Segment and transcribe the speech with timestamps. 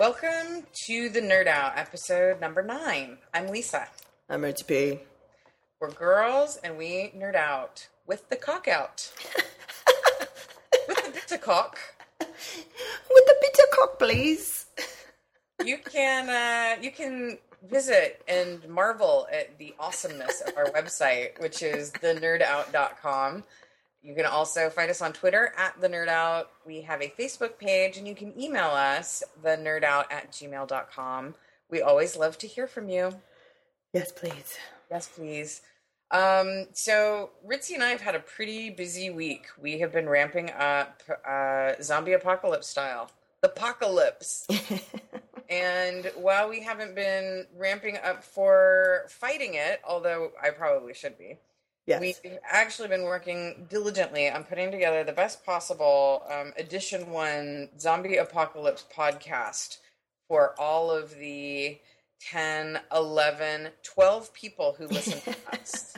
[0.00, 3.18] Welcome to the Nerd Out, episode number nine.
[3.34, 3.86] I'm Lisa.
[4.30, 5.00] I'm ready.
[5.78, 9.12] We're girls and we nerd out with the cock out.
[10.88, 11.78] with the bitter cock.
[12.18, 14.64] With the bitter cock, please.
[15.62, 17.36] You can uh, you can
[17.68, 23.44] visit and marvel at the awesomeness of our website, which is thenerdout.com.
[24.02, 26.50] You can also find us on Twitter at the Nerd Out.
[26.66, 31.34] We have a Facebook page, and you can email us the nerdout at gmail.com.
[31.70, 33.12] We always love to hear from you.
[33.92, 34.56] Yes, please.
[34.90, 35.60] Yes, please.
[36.10, 39.46] Um, so Ritzy and I have had a pretty busy week.
[39.60, 43.10] We have been ramping up uh, zombie apocalypse style,
[43.42, 44.46] the apocalypse.
[45.50, 51.38] and while we haven't been ramping up for fighting it, although I probably should be,
[51.90, 52.20] Yes.
[52.24, 58.16] we've actually been working diligently on putting together the best possible um, edition one zombie
[58.16, 59.78] apocalypse podcast
[60.28, 61.78] for all of the
[62.30, 65.94] 10 11 12 people who listen to us.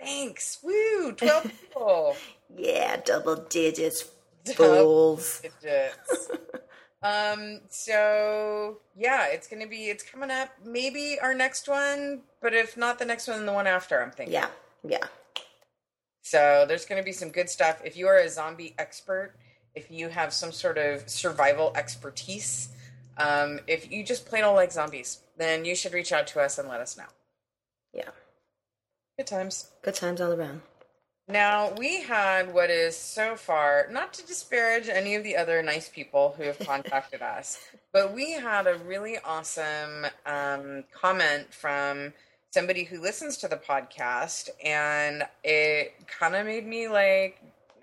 [0.00, 0.58] Thanks.
[0.62, 1.12] Woo.
[1.12, 2.16] 12 people.
[2.56, 4.04] Yeah, double digits,
[4.44, 6.30] Double digits.
[7.02, 12.76] um so yeah it's gonna be it's coming up maybe our next one but if
[12.76, 14.32] not the next one the one after i'm thinking.
[14.32, 14.48] Yeah,
[14.88, 15.06] yeah.
[16.22, 17.80] So there's going to be some good stuff.
[17.84, 19.34] If you are a zombie expert,
[19.74, 22.70] if you have some sort of survival expertise,
[23.18, 26.58] um, if you just plain old like zombies, then you should reach out to us
[26.58, 27.04] and let us know.
[27.92, 28.10] Yeah.
[29.16, 29.70] Good times.
[29.82, 30.62] Good times all around.
[31.28, 35.88] Now, we had what is so far, not to disparage any of the other nice
[35.88, 37.58] people who have contacted us,
[37.92, 42.12] but we had a really awesome um, comment from
[42.56, 47.38] somebody who listens to the podcast, and it kind of made me like,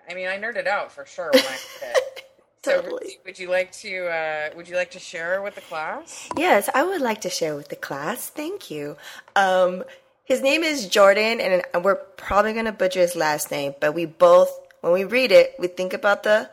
[0.10, 1.98] I mean, I nerded out for sure when I it.
[2.66, 3.18] So, Totally.
[3.20, 4.08] Ritzy, would you like to?
[4.08, 6.30] Uh, would you like to share with the class?
[6.38, 8.30] Yes, I would like to share with the class.
[8.30, 8.96] Thank you.
[9.36, 9.84] Um,
[10.24, 14.06] his name is Jordan, and we're probably going to butcher his last name, but we
[14.06, 16.50] both, when we read it, we think about the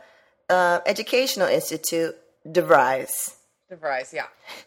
[0.49, 3.35] uh, Educational Institute, DeVries.
[3.71, 4.25] DeVries, yeah,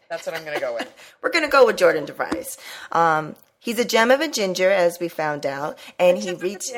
[0.09, 0.91] that's what I'm going to go with.
[1.22, 2.56] We're going to go with Jordan DeVries.
[2.91, 6.72] Um, he's a gem of a ginger, as we found out, and he reached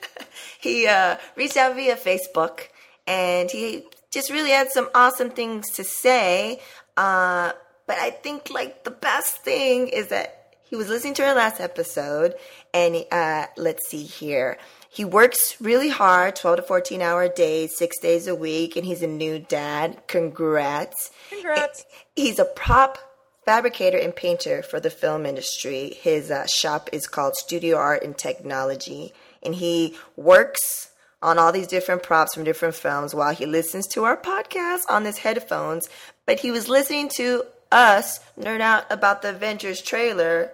[0.60, 2.68] he uh, reached out via Facebook,
[3.06, 6.60] and he just really had some awesome things to say.
[6.96, 7.52] Uh,
[7.86, 11.60] but I think like the best thing is that he was listening to our last
[11.60, 12.34] episode,
[12.74, 14.58] and uh, let's see here.
[14.90, 19.02] He works really hard, 12 to 14 hour days, six days a week, and he's
[19.02, 20.02] a new dad.
[20.06, 21.10] Congrats.
[21.30, 21.84] Congrats.
[22.14, 22.98] He's a prop
[23.48, 25.96] fabricator and painter for the film industry.
[26.02, 30.90] His uh, shop is called Studio Art and Technology, and he works
[31.22, 35.06] on all these different props from different films while he listens to our podcast on
[35.06, 35.88] his headphones.
[36.26, 40.52] But he was listening to us nerd out about the Avengers trailer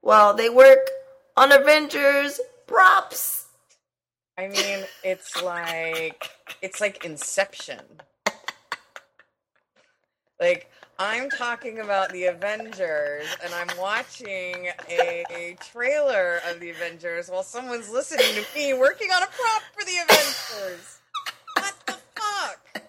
[0.00, 0.90] while they work
[1.36, 3.46] on Avengers props.
[4.36, 6.28] I mean, it's like
[6.60, 7.82] it's like Inception.
[10.40, 10.68] Like
[11.02, 17.90] I'm talking about the Avengers and I'm watching a trailer of the Avengers while someone's
[17.90, 21.00] listening to me working on a prop for the Avengers.
[21.56, 22.82] What the fuck?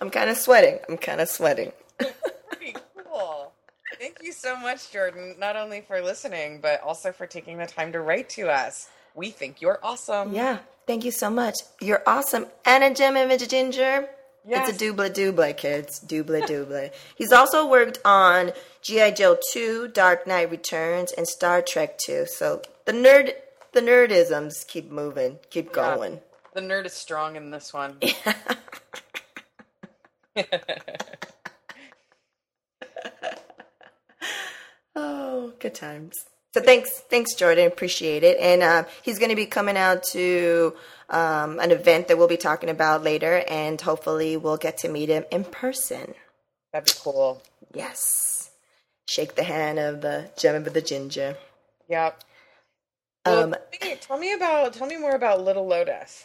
[0.00, 0.80] I'm kind of sweating.
[0.88, 1.70] I'm kind of sweating.
[1.98, 3.52] Pretty cool.
[4.00, 7.92] Thank you so much, Jordan, not only for listening, but also for taking the time
[7.92, 8.88] to write to us.
[9.14, 10.34] We think you're awesome.
[10.34, 11.54] Yeah, thank you so much.
[11.80, 12.46] You're awesome.
[12.64, 14.08] And a gem image ginger.
[14.48, 14.68] Yes.
[14.68, 15.98] It's a double double, kids.
[15.98, 16.90] Double double.
[17.16, 19.10] He's also worked on G.I.
[19.10, 22.26] Joe 2, Dark Knight Returns, and Star Trek 2.
[22.26, 23.32] So the nerd
[23.72, 25.96] the nerdisms keep moving, keep Yeah.
[25.96, 26.20] going.
[26.54, 27.98] The nerd is strong in this one.
[34.98, 36.14] Oh, good times.
[36.56, 37.66] So thanks, thanks, Jordan.
[37.66, 38.38] Appreciate it.
[38.38, 40.74] And uh, he's going to be coming out to
[41.10, 45.10] um, an event that we'll be talking about later, and hopefully we'll get to meet
[45.10, 46.14] him in person.
[46.72, 47.42] That'd be cool.
[47.74, 48.50] Yes.
[49.04, 51.36] Shake the hand of the gem of the ginger.
[51.90, 52.24] Yep.
[53.26, 56.24] Well, Um, tell, me, tell me about tell me more about Little Lotus.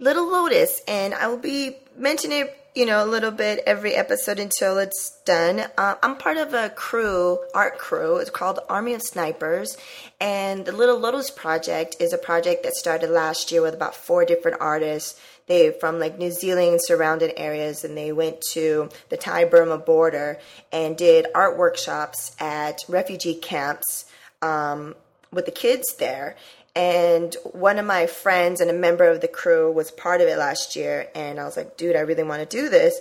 [0.00, 4.40] Little Lotus, and I will be mentioning it, you know, a little bit every episode
[4.40, 5.66] until it's done.
[5.78, 8.16] Uh, I'm part of a crew, art crew.
[8.16, 9.76] It's called Army of Snipers,
[10.20, 14.24] and the Little Lotus project is a project that started last year with about four
[14.24, 15.20] different artists.
[15.46, 19.78] They from like New Zealand and surrounding areas, and they went to the Thai Burma
[19.78, 20.40] border
[20.72, 24.06] and did art workshops at refugee camps
[24.42, 24.96] um,
[25.30, 26.34] with the kids there.
[26.76, 30.38] And one of my friends and a member of the crew was part of it
[30.38, 31.08] last year.
[31.14, 33.00] And I was like, dude, I really want to do this.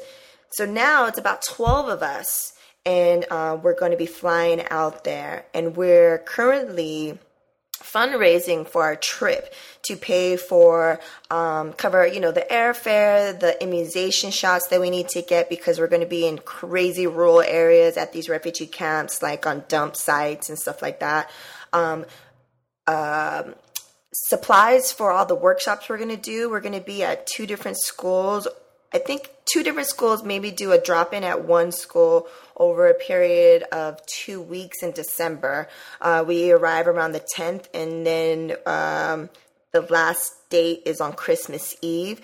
[0.52, 2.54] So now it's about 12 of us,
[2.86, 5.46] and uh, we're going to be flying out there.
[5.54, 7.18] And we're currently
[7.82, 9.54] fundraising for our trip
[9.84, 11.00] to pay for
[11.30, 15.80] um, cover you know the airfare the immunization shots that we need to get because
[15.80, 19.98] we're going to be in crazy rural areas at these refugee camps like on dump
[19.98, 21.30] sites and stuff like that
[21.74, 22.06] um,
[22.88, 23.44] uh,
[24.14, 27.46] supplies for all the workshops we're going to do we're going to be at two
[27.46, 28.48] different schools
[28.94, 32.28] i think two different schools maybe do a drop in at one school
[32.58, 35.68] over a period of two weeks in December.
[36.02, 39.30] Uh, we arrive around the 10th, and then um,
[39.72, 42.22] the last date is on Christmas Eve.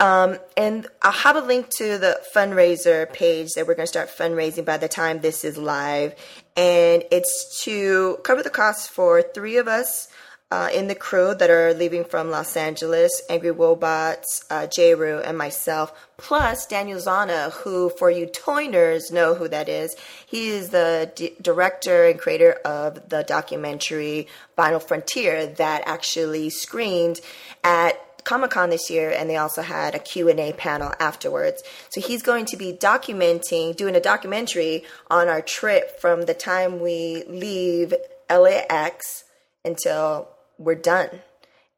[0.00, 4.10] Um, and I'll have a link to the fundraiser page that we're going to start
[4.10, 6.14] fundraising by the time this is live.
[6.56, 10.08] And it's to cover the costs for three of us
[10.54, 15.36] uh, in the crew that are leaving from Los Angeles, Angry Woebots, uh, Jeru, and
[15.36, 19.96] myself, plus Daniel Zana, who, for you Toyners, know who that is.
[20.24, 27.20] He is the d- director and creator of the documentary Vinyl Frontier that actually screened
[27.64, 31.64] at Comic Con this year, and they also had a Q&A panel afterwards.
[31.88, 36.78] So he's going to be documenting, doing a documentary on our trip from the time
[36.78, 37.92] we leave
[38.30, 39.24] LAX
[39.64, 40.28] until
[40.58, 41.10] we're done.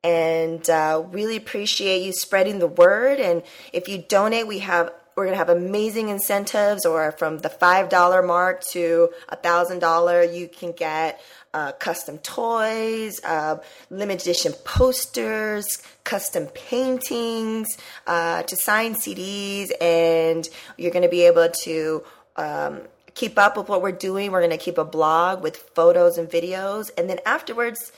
[0.04, 3.18] And uh, really appreciate you spreading the word.
[3.18, 3.42] And
[3.72, 8.22] if you donate, we have we're gonna have amazing incentives, or from the five dollar
[8.22, 11.18] mark to a thousand dollar, you can get
[11.54, 13.56] uh, custom toys, uh,
[13.88, 17.66] limited edition posters, custom paintings,
[18.06, 22.04] uh, to sign CDs, and you're going to be able to
[22.36, 22.80] um,
[23.14, 24.32] keep up with what we're doing.
[24.32, 27.90] We're going to keep a blog with photos and videos, and then afterwards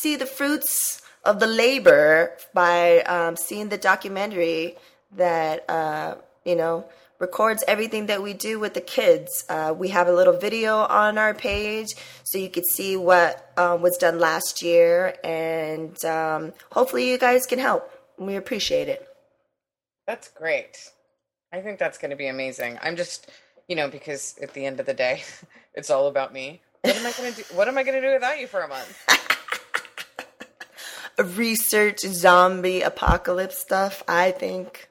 [0.00, 4.76] see the fruits of the labor by um, seeing the documentary
[5.12, 6.86] that uh, you know
[7.18, 9.44] records everything that we do with the kids.
[9.48, 11.94] Uh, we have a little video on our page
[12.24, 17.46] so you could see what um, was done last year, and um, hopefully you guys
[17.46, 17.90] can help.
[18.18, 19.08] We appreciate it.
[20.06, 20.76] That's great.
[21.52, 22.78] I think that's going to be amazing.
[22.82, 23.30] I'm just,
[23.68, 25.22] you know, because at the end of the day,
[25.74, 26.60] it's all about me.
[26.82, 27.44] What am I going to do?
[27.54, 29.08] What am I going to do without you for a month?
[31.22, 34.88] research zombie apocalypse stuff, I think.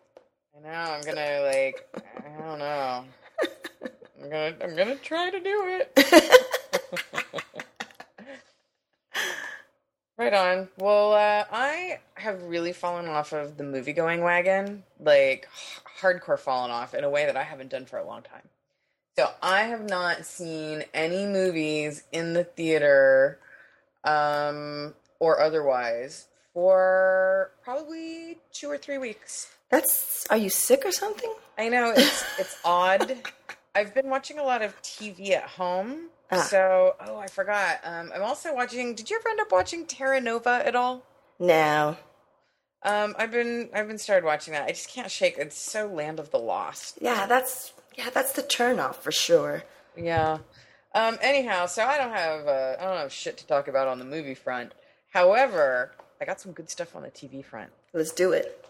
[0.56, 1.88] I know, I'm gonna like
[2.18, 3.06] I don't know.
[4.24, 5.92] I'm gonna I'm gonna try to do it.
[10.18, 10.70] right on.
[10.78, 15.50] Well, uh, I have really fallen off of the movie going wagon, like
[16.00, 18.48] hardcore fallen off in a way that I haven't done for a long time.
[19.18, 23.40] So I have not seen any movies in the theater
[24.04, 24.94] um,
[25.24, 29.56] or otherwise for probably two or three weeks.
[29.70, 31.34] That's are you sick or something?
[31.58, 33.16] I know it's it's odd.
[33.74, 36.10] I've been watching a lot of TV at home.
[36.30, 36.42] Ah.
[36.42, 37.80] So, oh, I forgot.
[37.86, 38.96] Um, I'm also watching.
[38.96, 41.04] Did you ever end up watching Terra Nova at all?
[41.40, 41.96] No.
[42.84, 44.64] Um, I've been I've been started watching that.
[44.64, 45.38] I just can't shake.
[45.38, 46.98] It's so Land of the Lost.
[47.02, 49.64] Yeah, that's yeah, that's the turnoff for sure.
[49.96, 50.40] Yeah.
[50.94, 54.00] Um, anyhow, so I don't have uh, I don't have shit to talk about on
[54.00, 54.74] the movie front.
[55.14, 57.70] However, I got some good stuff on the TV front.
[57.94, 58.66] Let's do it.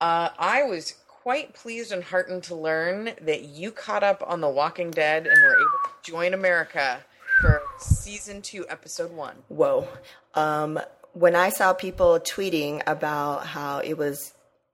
[0.00, 4.48] Uh, I was quite pleased and heartened to learn that you caught up on The
[4.48, 7.00] Walking Dead and were able to join America
[7.42, 9.36] for season two, episode one.
[9.48, 9.86] Whoa.
[10.34, 10.80] Um,
[11.12, 14.32] when I saw people tweeting about how it was,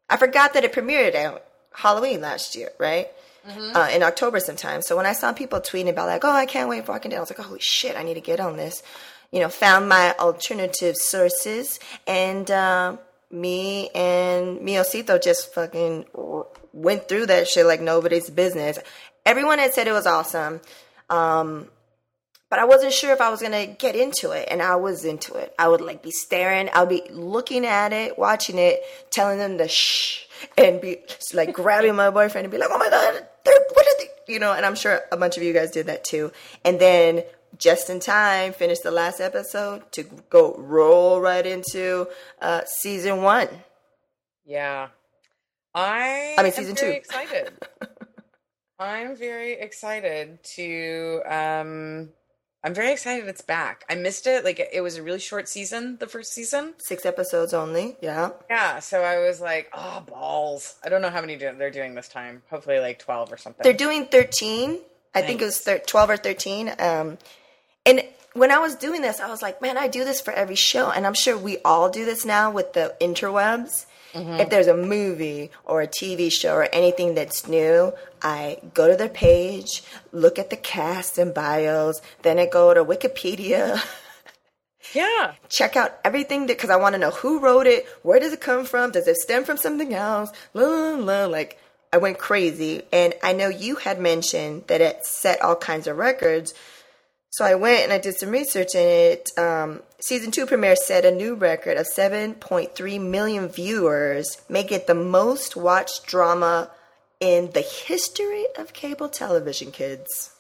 [0.09, 3.09] I forgot that it premiered at Halloween last year, right?
[3.49, 3.77] Mm-hmm.
[3.77, 4.83] Uh, in October sometime.
[4.83, 7.17] So when I saw people tweeting about like, oh, I can't wait for Walking Dead,
[7.17, 8.85] I was like, holy shit, I need to get on this
[9.33, 12.97] you know, found my alternative sources, and uh,
[13.31, 16.05] me and Miocito just fucking
[16.73, 18.79] went through that shit like nobody's business.
[19.25, 20.61] Everyone had said it was awesome,
[21.09, 21.69] um,
[22.51, 25.35] but I wasn't sure if I was gonna get into it, and I was into
[25.35, 25.55] it.
[25.59, 29.57] I would like be staring, I would be looking at it, watching it, telling them
[29.59, 30.27] to shh,
[30.59, 30.99] and be
[31.33, 34.53] like grabbing my boyfriend and be like, "Oh my god, what are they?" You know,
[34.53, 36.33] and I'm sure a bunch of you guys did that too.
[36.65, 37.25] And then
[37.63, 42.09] just in time, finish the last episode to go roll right into
[42.41, 43.49] uh, season one.
[44.45, 44.89] Yeah,
[45.75, 46.35] I.
[46.39, 46.87] I mean, season two.
[46.87, 47.53] Excited.
[48.79, 51.23] I'm very excited to.
[51.27, 52.11] um
[52.65, 53.85] I'm very excited it's back.
[53.91, 54.45] I missed it.
[54.45, 56.75] Like it was a really short season, the first season.
[56.79, 57.97] Six episodes only.
[58.01, 58.31] Yeah.
[58.49, 58.79] Yeah.
[58.79, 60.77] So I was like, oh balls.
[60.85, 62.43] I don't know how many they're doing this time.
[62.51, 63.65] Hopefully like twelve or something.
[63.65, 64.81] They're doing thirteen.
[65.15, 65.27] I nice.
[65.29, 66.73] think it was thir- twelve or thirteen.
[66.79, 67.19] Um,
[67.87, 68.03] and
[68.35, 70.91] when I was doing this, I was like, man, I do this for every show.
[70.91, 73.87] And I'm sure we all do this now with the interwebs.
[74.15, 74.41] Mm-hmm.
[74.41, 78.97] If there's a movie or a TV show or anything that's new, I go to
[78.97, 83.83] their page, look at the cast and bios, then I go to Wikipedia.
[84.95, 85.35] Yeah.
[85.49, 88.65] check out everything because I want to know who wrote it, where does it come
[88.65, 91.27] from, does it stem from something else, la, la, la.
[91.27, 91.59] like
[91.93, 92.83] I went crazy.
[92.93, 96.53] And I know you had mentioned that it set all kinds of records.
[97.33, 99.31] So I went and I did some research and it.
[99.39, 104.95] Um, season two premiere set a new record of 7.3 million viewers, make it the
[104.95, 106.71] most watched drama
[107.21, 110.35] in the history of cable television, kids.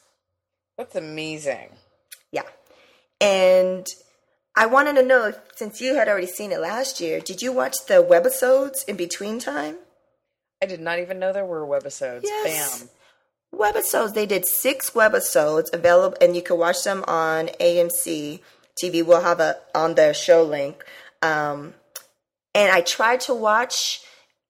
[0.77, 1.71] That's amazing.
[2.31, 2.43] Yeah.
[3.23, 3.87] And
[4.55, 7.77] I wanted to know, since you had already seen it last year, did you watch
[7.89, 9.77] the webisodes in between time?
[10.63, 12.25] I did not even know there were webisodes.
[12.25, 12.83] Yes.
[12.83, 12.89] Bam.
[13.55, 18.41] Webisodes, they did six webisodes available, and you can watch them on AMC
[18.83, 19.05] TV.
[19.05, 20.83] We'll have a on the show link.
[21.21, 21.75] Um,
[22.55, 24.01] and I tried to watch,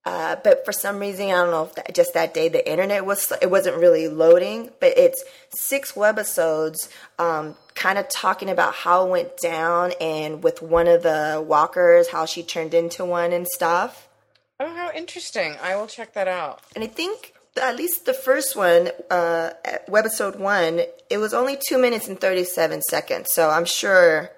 [0.04, 3.04] uh, but for some reason, I don't know if that, just that day the internet
[3.04, 4.70] was it wasn't really loading.
[4.80, 10.62] But it's six webisodes, um, kind of talking about how it went down, and with
[10.62, 14.08] one of the walkers, how she turned into one and stuff.
[14.60, 15.56] Oh, how interesting.
[15.60, 16.60] I will check that out.
[16.76, 19.50] And I think at least the first one, uh,
[19.88, 20.80] webisode one,
[21.10, 23.28] it was only two minutes and 37 seconds.
[23.32, 24.30] So I'm sure.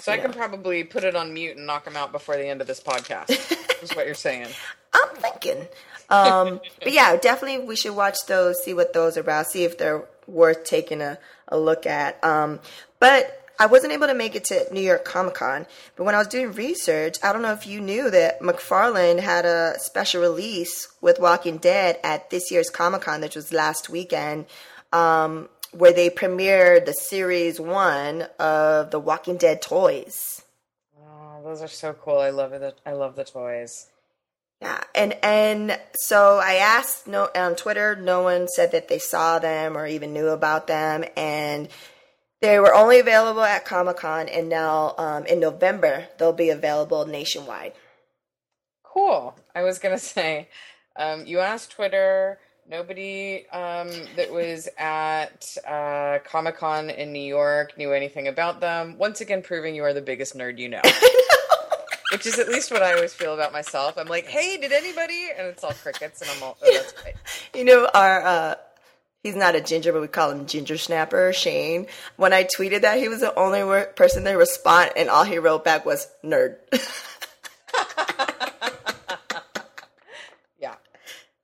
[0.00, 0.22] So I Yeah.
[0.22, 2.80] can probably put it on mute and knock them out before the end of this
[2.80, 3.30] podcast.
[3.82, 4.48] is what you're saying.
[4.92, 5.68] I'm thinking.
[6.10, 9.76] Um, but yeah, definitely we should watch those, see what those are about, see if
[9.78, 11.18] they're worth taking a,
[11.48, 12.22] a look at.
[12.24, 12.60] Um,
[13.00, 15.66] but I wasn't able to make it to New York Comic Con.
[15.96, 19.44] But when I was doing research, I don't know if you knew that McFarlane had
[19.44, 24.46] a special release with Walking Dead at this year's Comic Con, which was last weekend,
[24.92, 30.42] um, where they premiered the series one of the Walking Dead toys.
[31.02, 32.18] Oh, those are so cool.
[32.18, 32.80] I love it.
[32.86, 33.88] I love the toys.
[34.60, 37.94] Yeah, and and so I asked no on Twitter.
[37.94, 41.68] No one said that they saw them or even knew about them, and
[42.40, 44.28] they were only available at Comic Con.
[44.28, 47.72] And now um, in November they'll be available nationwide.
[48.82, 49.36] Cool.
[49.54, 50.48] I was gonna say,
[50.96, 52.38] um, you asked Twitter.
[52.70, 58.98] Nobody um, that was at uh, Comic Con in New York knew anything about them.
[58.98, 60.82] Once again, proving you are the biggest nerd you know.
[62.12, 63.96] Which is at least what I always feel about myself.
[63.96, 65.28] I'm like, hey, did anybody?
[65.36, 67.14] And it's all crickets, and I'm all, oh, that's great.
[67.54, 68.54] You know, our uh,
[69.22, 71.86] he's not a ginger, but we call him Ginger Snapper Shane.
[72.16, 75.64] When I tweeted that, he was the only person to respond, and all he wrote
[75.64, 76.56] back was nerd.
[80.58, 80.74] Yeah,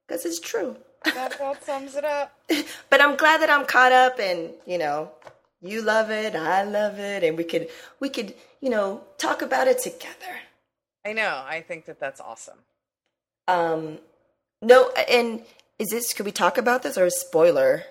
[0.07, 0.77] Because it's true.
[1.05, 2.33] that about sums it up.
[2.91, 5.11] but I'm glad that I'm caught up and you know
[5.61, 7.69] you love it I love it and we could
[8.01, 10.35] we could you know talk about it together
[11.07, 11.43] I know.
[11.47, 12.59] I think that that's awesome.
[13.49, 13.99] um
[14.63, 15.43] no and
[15.79, 17.85] is this could we talk about this or a spoiler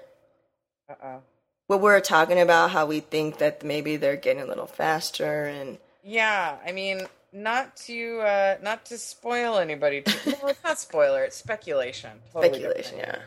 [0.90, 1.20] Uh oh.
[1.68, 5.78] well we're talking about how we think that maybe they're getting a little faster and
[6.04, 10.02] Yeah, I mean, not to uh, not to spoil anybody.
[10.02, 11.24] Too, no, it's not spoiler.
[11.24, 12.12] It's speculation.
[12.34, 13.22] Totally speculation different.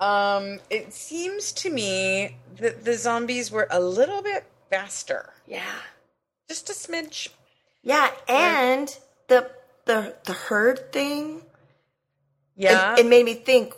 [0.00, 5.76] yeah Um, it seems to me that the zombies were a little bit faster, yeah
[6.48, 7.28] just a smidge.
[7.82, 8.88] yeah and
[9.28, 9.50] the
[9.86, 11.42] the the herd thing
[12.56, 13.74] Yeah, it, it made me think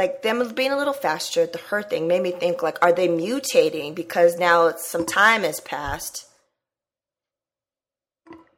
[0.00, 3.06] like them being a little faster the herd thing made me think like are they
[3.06, 6.26] mutating because now it's, some time has passed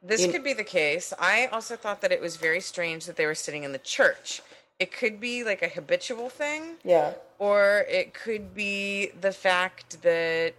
[0.01, 1.13] this you- could be the case.
[1.17, 4.41] I also thought that it was very strange that they were sitting in the church.
[4.77, 10.53] It could be like a habitual thing, yeah or it could be the fact that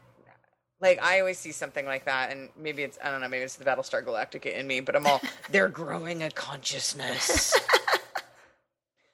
[0.80, 3.56] like I always see something like that and maybe it's I don't know, maybe it's
[3.56, 7.58] the Battlestar Galactica in me, but I'm all they're growing a consciousness.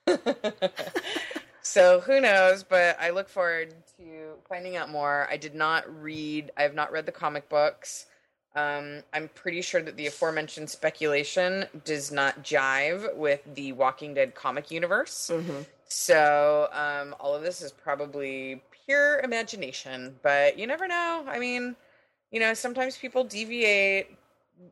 [1.62, 5.29] so who knows, but I look forward to finding out more.
[5.31, 8.07] I did not read I have not read the comic books.
[8.57, 14.35] Um, I'm pretty sure that the aforementioned speculation does not jive with the Walking Dead
[14.35, 15.31] comic universe.
[15.87, 21.25] So um, all of this is probably pure imagination, but you never know.
[21.29, 21.76] I mean,
[22.33, 24.17] you know, sometimes people deviate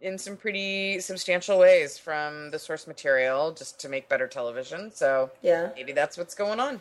[0.01, 4.93] in some pretty substantial ways from the source material just to make better television.
[4.95, 6.81] So yeah maybe that's what's going on.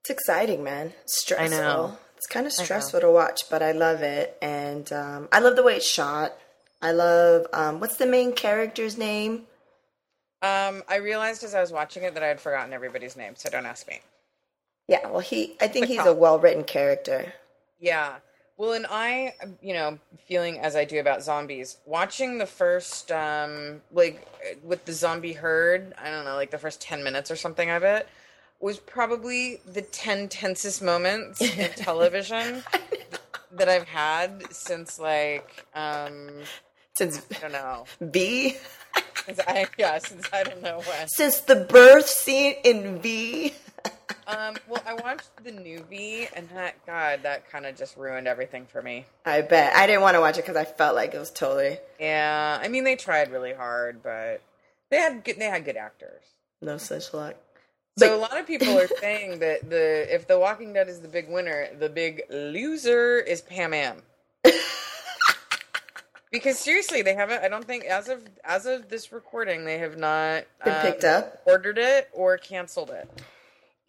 [0.00, 0.92] It's exciting, man.
[1.06, 1.58] Stressful.
[1.58, 1.98] know.
[2.16, 5.62] It's kind of stressful to watch, but I love it, and um, I love the
[5.62, 6.34] way it's shot.
[6.82, 9.46] I love um, what's the main character's name?
[10.42, 13.48] Um, I realized as I was watching it that I had forgotten everybody's name, so
[13.48, 14.00] don't ask me.
[14.86, 15.56] Yeah, well, he.
[15.60, 17.32] I think he's a well written character.
[17.78, 18.16] Yeah.
[18.60, 19.98] Well, and I, you know,
[20.28, 24.22] feeling as I do about zombies, watching the first, um, like,
[24.62, 27.84] with the zombie herd, I don't know, like the first 10 minutes or something of
[27.84, 28.06] it,
[28.60, 32.62] was probably the 10 tensest moments in television
[33.52, 36.28] that I've had since, like, um,
[36.92, 37.86] Since I don't know.
[38.10, 38.56] B?
[39.24, 41.08] Since I, yeah, since I don't know when.
[41.08, 43.54] since the birth scene in V.
[44.26, 48.66] Um, well, I watched the newbie, and that, God, that kind of just ruined everything
[48.66, 49.04] for me.
[49.24, 51.78] I bet I didn't want to watch it because I felt like it was totally
[51.98, 54.40] Yeah, I mean, they tried really hard, but
[54.90, 56.22] they had good, they had good actors.
[56.62, 57.34] no such luck.
[57.98, 61.00] So But- a lot of people are saying that the if The Walking Dead is
[61.00, 64.02] the big winner, the big loser is Pan Am.
[66.30, 67.42] because seriously, they haven't.
[67.42, 71.04] I don't think as of as of this recording, they have not Been um, picked
[71.04, 71.42] up?
[71.44, 73.08] ordered it, or canceled it.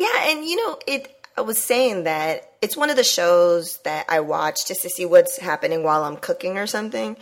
[0.01, 1.15] Yeah, and you know, it.
[1.37, 5.05] I was saying that it's one of the shows that I watch just to see
[5.05, 7.15] what's happening while I'm cooking or something.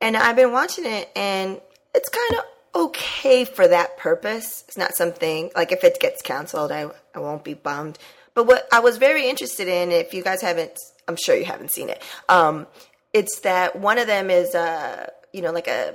[0.00, 1.60] And I've been watching it, and
[1.94, 4.64] it's kind of okay for that purpose.
[4.66, 7.98] It's not something like if it gets canceled, I I won't be bummed.
[8.32, 11.72] But what I was very interested in, if you guys haven't, I'm sure you haven't
[11.72, 12.02] seen it.
[12.30, 12.66] Um,
[13.12, 15.94] it's that one of them is uh, you know, like a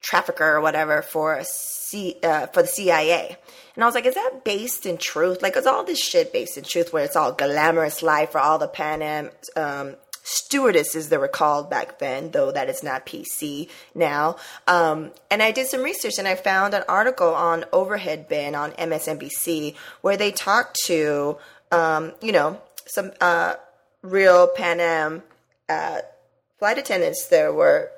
[0.00, 3.36] trafficker or whatever for C, uh, for the CIA.
[3.74, 5.42] And I was like, is that based in truth?
[5.42, 8.58] Like, is all this shit based in truth where it's all glamorous life for all
[8.58, 9.94] the Pan Am um,
[10.28, 14.36] stewardesses that were called back then, though that is not PC now.
[14.66, 18.72] Um, and I did some research and I found an article on Overhead Bin on
[18.72, 21.38] MSNBC where they talked to,
[21.72, 23.54] um, you know, some uh,
[24.02, 25.22] real Pan Am
[25.68, 26.00] uh,
[26.58, 27.90] flight attendants that were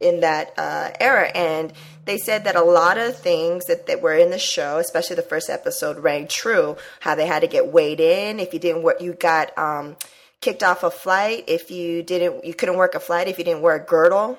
[0.00, 1.28] in that uh, era.
[1.34, 1.72] And
[2.04, 5.22] they said that a lot of things that, that were in the show especially the
[5.22, 6.76] first episode rang true.
[7.00, 8.40] How they had to get weighed in.
[8.40, 9.96] If you didn't work you got um,
[10.40, 11.44] kicked off a flight.
[11.48, 14.38] If you didn't you couldn't work a flight if you didn't wear a girdle.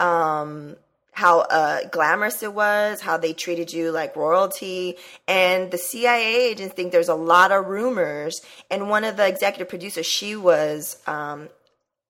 [0.00, 0.76] Um,
[1.18, 4.96] how uh, glamorous it was, how they treated you like royalty.
[5.26, 8.40] And the CIA agents think there's a lot of rumors.
[8.70, 11.48] And one of the executive producers, she was um,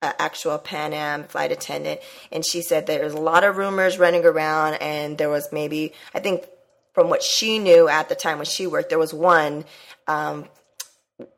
[0.03, 4.25] an actual Pan Am flight attendant, and she said there's a lot of rumors running
[4.25, 6.47] around, and there was maybe, I think,
[6.95, 9.65] from what she knew at the time when she worked, there was one.
[10.07, 10.49] Um,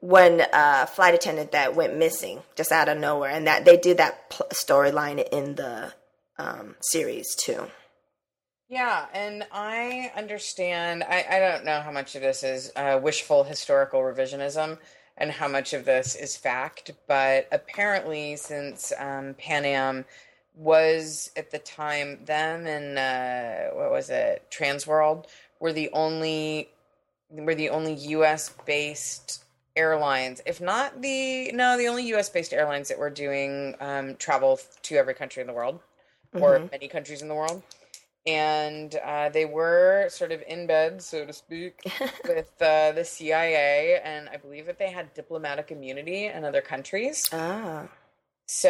[0.01, 3.97] one uh, flight attendant that went missing just out of nowhere, and that they did
[3.97, 5.95] that pl- storyline in the
[6.39, 7.67] um, series too.
[8.69, 11.03] Yeah, and I understand.
[11.03, 14.79] I, I don't know how much of this is uh, wishful historical revisionism
[15.21, 20.05] and how much of this is fact, but apparently, since um, Pan Am
[20.55, 25.27] was at the time, them and uh, what was it, Transworld
[25.61, 26.71] were the only
[27.31, 28.53] were the only U.S.
[28.67, 29.45] based
[29.77, 32.31] airlines, if not the no, the only U.S.
[32.31, 35.81] based airlines that were doing um, travel to every country in the world
[36.33, 37.63] or many countries in the world.
[38.27, 41.81] And uh, they were sort of in bed, so to speak,
[42.29, 47.29] with uh, the CIA, and I believe that they had diplomatic immunity in other countries.
[47.33, 47.89] Ah,
[48.47, 48.69] So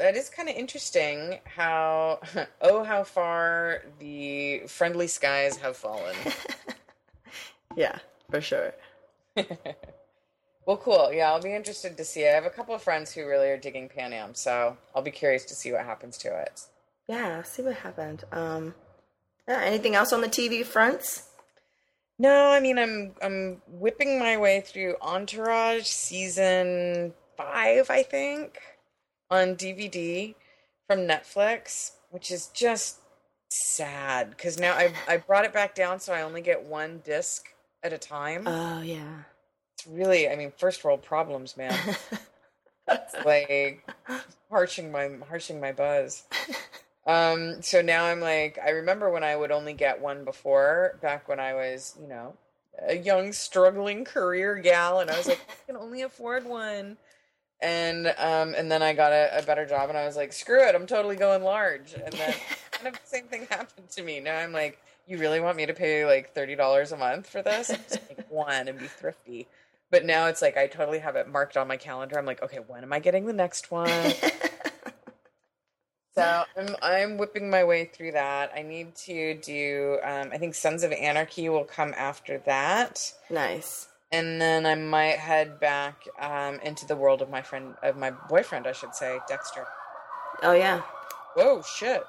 [0.00, 2.20] that is kind of interesting how,
[2.60, 6.14] oh, how far the friendly skies have fallen.
[7.76, 7.98] yeah,
[8.30, 8.74] for sure.
[10.66, 11.12] Well, cool.
[11.12, 12.26] Yeah, I'll be interested to see.
[12.26, 15.10] I have a couple of friends who really are digging Pan Am, so I'll be
[15.10, 16.62] curious to see what happens to it.
[17.08, 18.24] Yeah, see what happened.
[18.30, 18.74] Um,
[19.48, 21.28] yeah, anything else on the TV fronts?
[22.18, 28.58] No, I mean I'm I'm whipping my way through Entourage season five, I think,
[29.30, 30.34] on DVD
[30.86, 32.98] from Netflix, which is just
[33.50, 37.46] sad because now I I brought it back down so I only get one disc
[37.82, 38.44] at a time.
[38.46, 39.22] Oh yeah.
[39.74, 41.78] it's really, I mean, first world problems, man.
[42.90, 43.86] It's like
[44.50, 46.22] harshing my harshing my buzz.
[47.08, 51.26] Um, so now I'm like, I remember when I would only get one before, back
[51.26, 52.34] when I was, you know,
[52.86, 56.98] a young struggling career gal, and I was like, I can only afford one.
[57.60, 60.62] And um, and then I got a, a better job, and I was like, screw
[60.62, 61.94] it, I'm totally going large.
[61.94, 62.34] And then
[62.70, 64.20] kind of the same thing happened to me.
[64.20, 67.40] Now I'm like, you really want me to pay like thirty dollars a month for
[67.42, 67.68] this?
[67.90, 69.48] Take one and be thrifty.
[69.90, 72.18] But now it's like I totally have it marked on my calendar.
[72.18, 74.12] I'm like, okay, when am I getting the next one?
[76.18, 78.52] So I'm I'm whipping my way through that.
[78.54, 79.98] I need to do.
[80.02, 83.88] Um, I think Sons of Anarchy will come after that, nice.
[84.10, 88.10] and then I might head back um, into the world of my friend of my
[88.10, 89.66] boyfriend, I should say, Dexter.
[90.42, 90.82] Oh yeah.
[91.34, 92.02] Whoa, shit!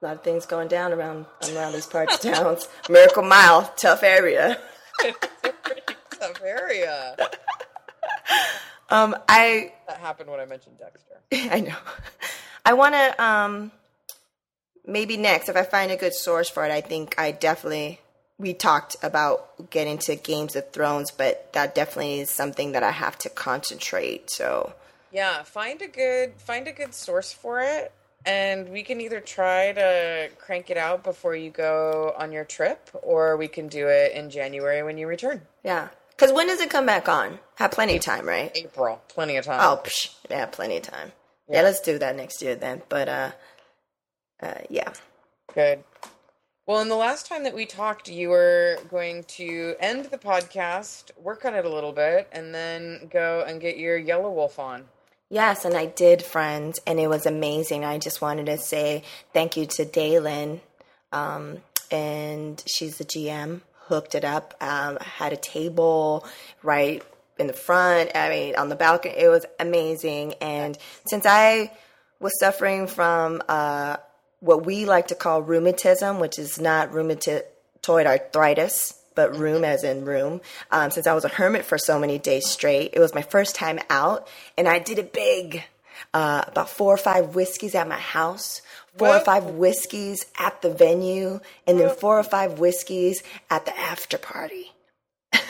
[0.00, 2.68] A lot of things going down around around these parts of towns.
[2.88, 4.58] Miracle Mile, tough area.
[5.02, 5.82] It's a pretty
[6.18, 7.16] tough area.
[8.90, 11.20] um, I that happened when I mentioned Dexter.
[11.54, 11.76] I know.
[12.66, 13.70] I want to um
[14.84, 16.72] maybe next if I find a good source for it.
[16.72, 18.00] I think I definitely
[18.38, 22.90] we talked about getting to Games of Thrones, but that definitely is something that I
[22.90, 24.30] have to concentrate.
[24.30, 24.74] So
[25.12, 27.92] Yeah, find a good find a good source for it,
[28.26, 32.90] and we can either try to crank it out before you go on your trip,
[33.00, 35.42] or we can do it in January when you return.
[35.62, 37.38] yeah, because when does it come back on?
[37.54, 38.50] Have plenty of time, right?
[38.56, 39.60] April, plenty of time.
[39.62, 41.12] Oh, psh, yeah, plenty of time.
[41.48, 41.56] Yeah.
[41.56, 41.62] Yeah.
[41.62, 42.82] let's do that next year then.
[42.88, 43.30] But uh,
[44.42, 44.92] uh, yeah,
[45.54, 45.84] Good.
[46.66, 51.12] Well, in the last time that we talked, you were going to end the podcast,
[51.16, 54.84] work on it a little bit, and then go and get your Yelawolf on.
[55.30, 57.84] yes, and I did, friends, and it was amazing.
[57.84, 60.58] I just wanted to say thank you to Daylin,
[61.12, 61.58] um,
[61.90, 63.60] and she's the GM.
[63.86, 66.26] Hooked it up, um, had a table
[66.64, 67.00] right
[67.38, 68.10] in the front.
[68.14, 69.14] I mean, on the balcony.
[69.16, 70.34] It was amazing.
[70.34, 71.72] And since I
[72.20, 73.96] was suffering from uh,
[74.40, 77.44] what we like to call rheumatism, which is not rheumatoid
[77.88, 80.40] arthritis, but room as in room.
[80.70, 83.54] Um, since I was a hermit for so many days straight, it was my first
[83.54, 85.64] time out, and I did it big.
[86.12, 88.60] Uh, about four or five whiskeys at my house,
[88.98, 93.76] four or five whiskeys at the venue, and then four or five whiskeys at the
[93.78, 94.72] after party.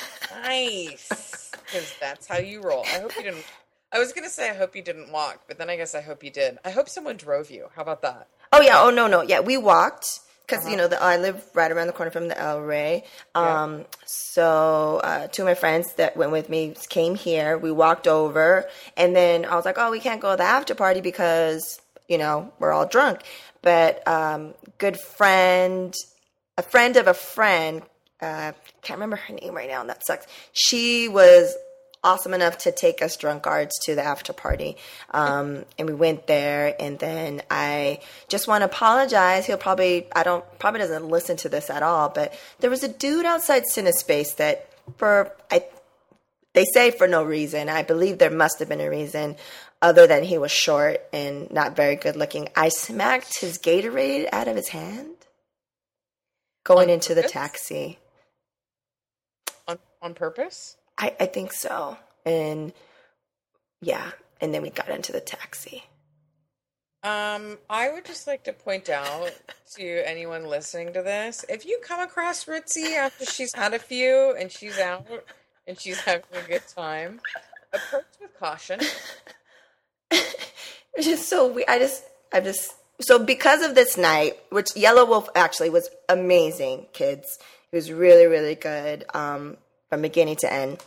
[0.42, 1.46] Nice.
[1.66, 2.87] Because that's how you roll.
[2.92, 3.44] I hope you didn't.
[3.92, 6.00] I was going to say, I hope you didn't walk, but then I guess I
[6.00, 6.59] hope you did.
[6.64, 7.68] I hope someone drove you.
[7.74, 8.29] How about that?
[8.52, 8.81] Oh yeah.
[8.81, 9.22] Oh no, no.
[9.22, 12.38] Yeah, we walked because you know the, I live right around the corner from the
[12.38, 13.05] El Rey.
[13.35, 17.59] Um, so uh, two of my friends that went with me came here.
[17.59, 20.74] We walked over, and then I was like, "Oh, we can't go to the after
[20.74, 23.22] party because you know we're all drunk."
[23.62, 25.92] But um, good friend,
[26.57, 27.83] a friend of a friend,
[28.20, 28.52] uh,
[28.83, 30.26] can't remember her name right now, and that sucks.
[30.52, 31.55] She was
[32.07, 34.76] awesome enough to take us drunkards to the after party.
[35.11, 37.98] Um, and we went there and then I
[38.29, 39.44] just want to apologize.
[39.46, 42.88] He'll probably, I don't, probably doesn't listen to this at all, but there was a
[42.88, 45.64] dude outside Cinespace that for, I,
[46.55, 47.68] they say for no reason.
[47.68, 49.35] I believe there must have been a reason
[49.83, 52.48] other than he was short and not very good looking.
[52.55, 55.16] I smacked his Gatorade out of his hand
[56.64, 57.98] going into the taxi.
[60.07, 60.77] On, purpose?
[60.97, 61.99] I, I think so.
[62.25, 62.73] And
[63.83, 65.83] yeah, and then we got into the taxi.
[67.03, 69.33] Um, I would just like to point out
[69.77, 74.37] to anyone listening to this, if you come across Ritzy after she's had a few
[74.38, 75.07] and she's out
[75.66, 77.21] and she's having a good time,
[77.73, 78.79] approach with caution.
[80.12, 80.37] It's
[81.03, 85.71] just so we I just I just so because of this night, which Yelawolf actually
[85.71, 87.38] was amazing, kids.
[87.73, 89.57] It was really, really good, um,
[89.88, 90.83] from beginning to end.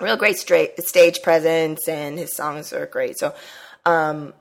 [0.00, 3.18] Real great straight stage presence and his songs are great.
[3.18, 3.34] So
[3.84, 4.34] um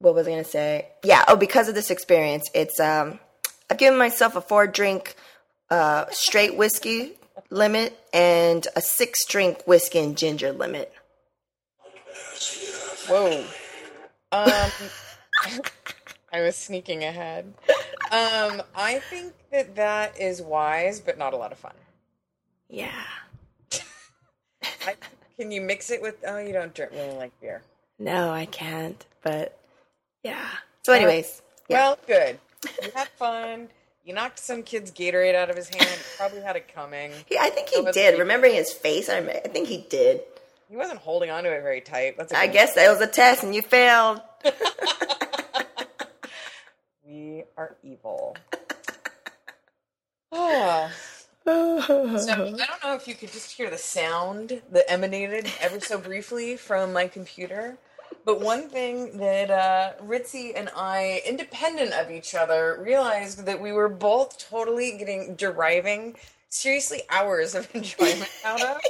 [0.00, 0.88] what was I gonna say?
[1.02, 3.18] Yeah, oh because of this experience, it's um
[3.70, 5.14] I've given myself a four drink
[5.70, 7.12] uh straight whiskey
[7.50, 10.92] limit and a six drink whiskey and ginger limit.
[13.08, 13.44] Whoa.
[14.32, 14.70] Um,
[16.32, 17.54] I was sneaking ahead.
[18.10, 21.72] Um, I think that that is wise, but not a lot of fun.
[22.68, 22.90] Yeah.
[24.86, 24.94] I,
[25.38, 26.16] can you mix it with?
[26.26, 27.62] Oh, you don't drink really like beer.
[27.98, 29.04] No, I can't.
[29.22, 29.58] But
[30.22, 30.46] yeah.
[30.82, 31.78] So, anyways, yeah.
[31.78, 32.38] Well, good.
[32.82, 33.68] You had fun.
[34.04, 36.00] You knocked some kid's Gatorade out of his hand.
[36.16, 37.12] Probably had it coming.
[37.30, 38.18] yeah, I think he was did.
[38.18, 40.22] Remembering his face, I, I think he did.
[40.70, 42.16] He wasn't holding onto it very tight.
[42.16, 42.32] That's.
[42.32, 44.20] a I guess that was a test, and you failed.
[47.56, 48.36] are evil.
[51.48, 55.98] So I don't know if you could just hear the sound that emanated ever so
[55.98, 57.78] briefly from my computer.
[58.26, 63.72] But one thing that uh, Ritzy and I, independent of each other, realized that we
[63.72, 66.16] were both totally getting deriving
[66.50, 68.80] seriously hours of enjoyment out of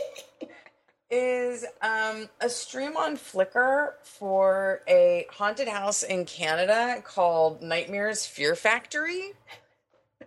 [1.10, 8.54] is um, a stream on Flickr for a haunted house in Canada called Nightmares Fear
[8.54, 9.32] Factory.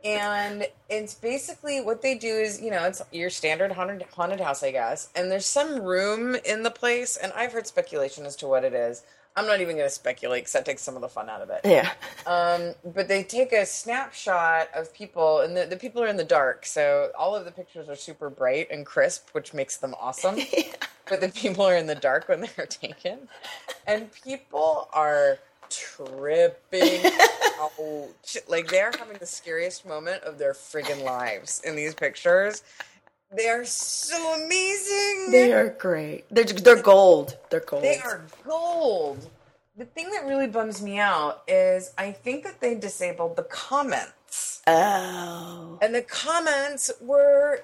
[0.04, 4.64] And it's basically what they do is you know it's your standard haunted haunted house
[4.64, 5.10] i guess.
[5.16, 8.74] And there's some room in the place and i've heard speculation as to what it
[8.74, 9.04] is
[9.36, 11.50] i'm not even going to speculate because that takes some of the fun out of
[11.50, 11.62] it.
[11.64, 11.92] Yeah.
[12.26, 16.24] um, but they take a snapshot of people and the, the people are in the
[16.24, 20.38] dark so all of the pictures are super bright and crisp which makes them awesome.
[21.12, 23.28] But the people are in the dark when they're taken.
[23.86, 25.40] And people are
[25.70, 27.02] tripping
[27.60, 27.72] out.
[28.48, 32.64] Like they're having the scariest moment of their friggin' lives in these pictures
[33.36, 35.32] They are so amazing.
[35.32, 36.26] They are great.
[36.30, 37.38] They're they're gold.
[37.50, 37.84] They're gold.
[37.84, 39.30] They are gold.
[39.78, 44.62] The thing that really bums me out is I think that they disabled the comments.
[44.68, 45.80] Oh.
[45.82, 47.62] And the comments were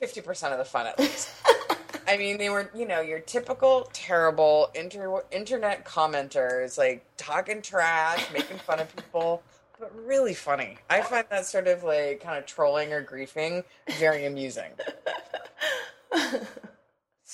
[0.00, 1.28] 50% of the fun at least.
[2.06, 8.32] I mean, they were, you know, your typical terrible inter- internet commenters, like talking trash,
[8.32, 9.42] making fun of people,
[9.78, 10.78] but really funny.
[10.90, 13.64] I find that sort of like kind of trolling or griefing
[13.98, 14.70] very amusing.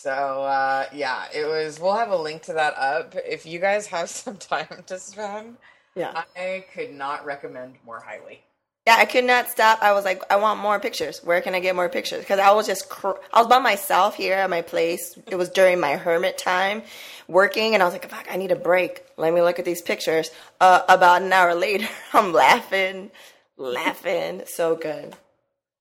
[0.05, 1.81] So uh, yeah, it was.
[1.81, 5.57] We'll have a link to that up if you guys have some time to spend.
[5.95, 6.25] Yeah.
[6.37, 8.43] I could not recommend more highly.
[8.87, 9.83] Yeah, I could not stop.
[9.83, 11.21] I was like, I want more pictures.
[11.25, 12.21] Where can I get more pictures?
[12.21, 15.19] Because I was just, cr- I was by myself here at my place.
[15.27, 16.83] It was during my hermit time
[17.27, 19.03] working, and I was like, fuck, I need a break.
[19.17, 20.31] Let me look at these pictures.
[20.61, 23.11] Uh, about an hour later, I'm laughing,
[23.57, 24.43] laughing.
[24.47, 25.17] So good.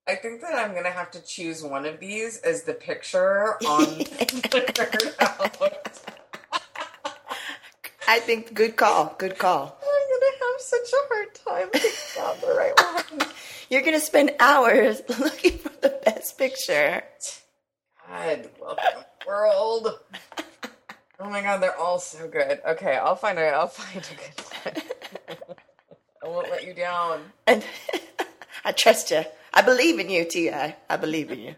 [0.07, 3.85] I think that I'm gonna have to choose one of these as the picture on
[3.97, 5.83] the.
[8.07, 9.15] I think good call.
[9.17, 9.77] Good call.
[10.53, 12.73] Have such a hard time picking out the right
[13.19, 13.27] one.
[13.71, 17.03] You're gonna spend hours looking for the best picture.
[18.07, 19.99] God, welcome world.
[21.19, 22.61] Oh my god, they're all so good.
[22.67, 25.37] Okay, I'll find a I'll find a good one.
[26.23, 27.21] I won't let you down.
[27.47, 27.63] And
[28.65, 29.23] I trust you.
[29.55, 30.51] I believe in you, Ti.
[30.51, 31.55] I believe in you.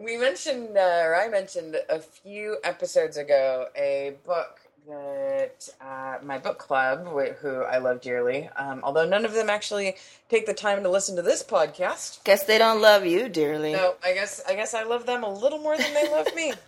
[0.00, 6.38] We mentioned, uh, or I mentioned a few episodes ago, a book that uh, my
[6.38, 7.06] book club,
[7.40, 9.96] who I love dearly, um, although none of them actually
[10.28, 12.22] take the time to listen to this podcast.
[12.24, 13.72] Guess they don't love you dearly.
[13.72, 16.52] No, I guess I guess I love them a little more than they love me.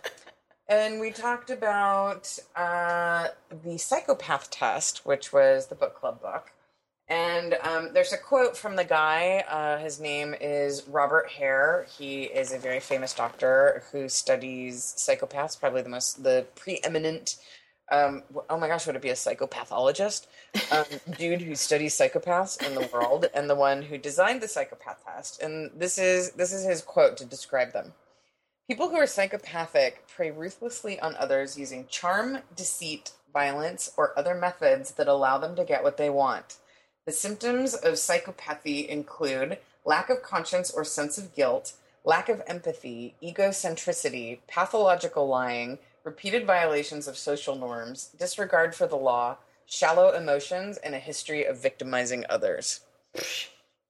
[0.69, 3.29] And we talked about uh,
[3.65, 6.51] the psychopath test, which was the book club book.
[7.07, 9.43] And um, there's a quote from the guy.
[9.49, 11.87] Uh, his name is Robert Hare.
[11.97, 17.37] He is a very famous doctor who studies psychopaths, probably the most, the preeminent.
[17.91, 20.27] Um, oh my gosh, would it be a psychopathologist?
[20.71, 20.85] Um,
[21.17, 25.41] dude who studies psychopaths in the world, and the one who designed the psychopath test.
[25.41, 27.93] And this is this is his quote to describe them.
[28.67, 34.91] People who are psychopathic prey ruthlessly on others using charm, deceit, violence, or other methods
[34.91, 36.57] that allow them to get what they want.
[37.07, 41.73] The symptoms of psychopathy include lack of conscience or sense of guilt,
[42.03, 49.37] lack of empathy, egocentricity, pathological lying, repeated violations of social norms, disregard for the law,
[49.65, 52.81] shallow emotions, and a history of victimizing others.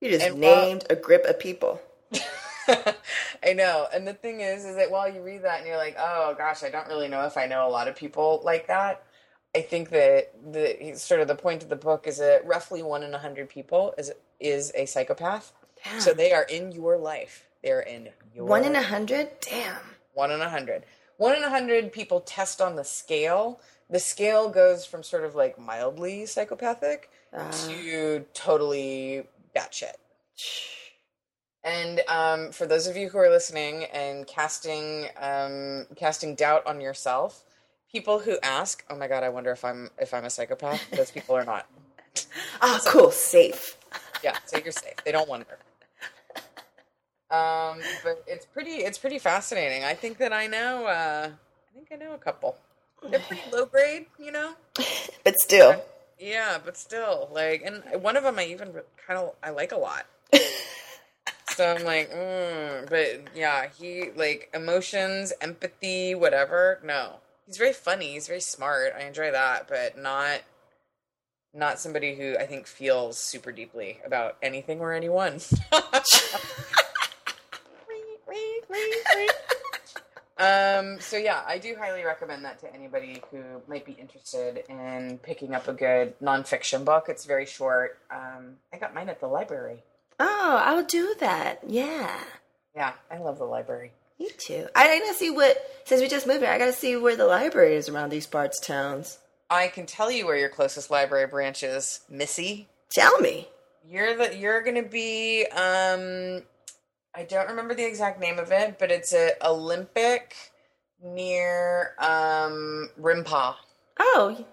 [0.02, 1.82] You just And while- named a grip of people.
[2.68, 3.88] I know.
[3.94, 6.64] And the thing is, is that while you read that and you're like, oh gosh,
[6.64, 9.04] I don't really know if I know a lot of people like that.
[9.56, 13.02] I think that the sort of the point of the book is that roughly one
[13.02, 15.52] in a hundred people is is a psychopath.
[15.84, 16.00] Damn.
[16.00, 17.46] So they are in your life.
[17.64, 19.30] They're in your One in a hundred?
[19.42, 19.76] Damn.
[20.14, 20.86] one in a hundred.
[21.20, 23.60] One in a hundred people test on the scale.
[23.90, 29.96] The scale goes from sort of like mildly psychopathic Uh, to totally batshit.
[31.62, 36.80] And um, for those of you who are listening and casting um, casting doubt on
[36.80, 37.44] yourself,
[37.92, 41.12] people who ask, "Oh my god, I wonder if I'm if I'm a psychopath," those
[41.12, 41.68] people are not.
[42.62, 43.12] oh, cool.
[43.12, 43.78] Safe.
[44.24, 44.96] Yeah, so you're safe.
[45.04, 45.60] They don't wonder.
[47.32, 49.84] Um, but it's pretty it's pretty fascinating.
[49.84, 50.88] I think that I know.
[50.88, 52.58] Uh, I think I know a couple.
[53.08, 54.54] They're pretty low grade, you know.
[55.24, 55.84] But still.
[56.18, 58.74] Yeah, but still, like, and one of them I even
[59.06, 60.06] kind of I like a lot.
[61.50, 66.80] so I'm like, mm, but yeah, he like emotions, empathy, whatever.
[66.84, 68.14] No, he's very funny.
[68.14, 68.94] He's very smart.
[68.98, 70.42] I enjoy that, but not
[71.54, 75.40] not somebody who I think feels super deeply about anything or anyone.
[80.40, 85.20] Um, so yeah, I do highly recommend that to anybody who might be interested in
[85.22, 87.08] picking up a good nonfiction book.
[87.10, 88.00] It's very short.
[88.10, 89.84] Um, I got mine at the library.
[90.18, 91.60] Oh, I'll do that.
[91.68, 92.18] Yeah.
[92.74, 93.92] Yeah, I love the library.
[94.18, 94.68] Me too.
[94.76, 97.76] I gotta see what, since we just moved here, I gotta see where the library
[97.76, 99.20] is around these parts towns.
[99.50, 102.70] I can tell you where your closest library branch is, Missy.
[102.90, 103.50] Tell me.
[103.90, 106.44] You're the you're gonna be um
[107.20, 110.36] I don't remember the exact name of it, but it's a Olympic
[111.04, 113.56] near um Rimpau.
[114.00, 114.46] Oh,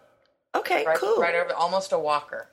[0.55, 1.19] okay, Right, cool.
[1.19, 2.49] right over almost a walker.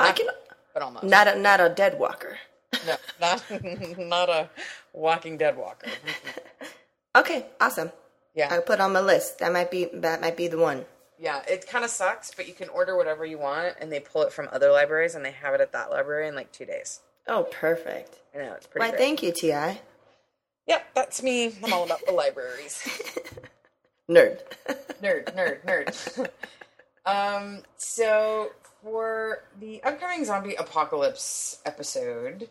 [0.00, 0.26] I can,
[0.72, 1.04] But almost.
[1.04, 2.38] not a, not a dead walker.
[2.86, 3.42] No, not
[3.98, 4.48] not a
[4.92, 5.88] Walking Dead walker.
[7.16, 7.90] Okay, awesome.
[8.34, 9.38] Yeah, I'll put on my list.
[9.40, 10.84] That might be, that might be the one.
[11.18, 11.42] yeah.
[11.48, 14.32] It kind of sucks, but you can order whatever you want, and they pull it
[14.32, 17.00] from other libraries, and they have it at that library in like two days.
[17.28, 18.20] Oh, perfect.
[18.34, 18.84] I know it's pretty.
[18.84, 19.00] Why, great.
[19.00, 19.80] thank you, Ti.
[20.66, 21.54] Yep, that's me.
[21.64, 22.86] I'm all about the libraries.
[24.10, 24.40] Nerd.
[25.02, 26.28] nerd, nerd, nerd.
[27.06, 28.50] um, so
[28.82, 32.48] for the upcoming zombie apocalypse episode,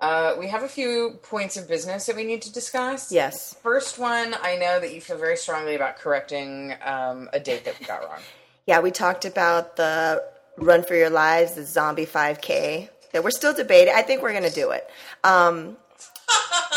[0.00, 3.12] uh, we have a few points of business that we need to discuss.
[3.12, 3.54] yes.
[3.62, 7.78] First one, I know that you feel very strongly about correcting um, a date that
[7.78, 8.20] we got wrong.
[8.66, 10.24] Yeah, we talked about the
[10.58, 12.88] Run for Your Lives, the Zombie 5K.
[13.16, 13.94] That we're still debating.
[13.96, 14.86] I think we're going to do it.
[15.24, 15.78] Um,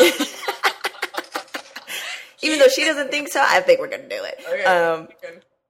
[2.42, 4.40] even though she doesn't think so, I think we're going to do it.
[4.48, 4.64] Okay.
[4.64, 5.08] Um,